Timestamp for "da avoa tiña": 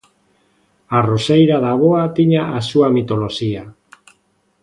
1.63-2.41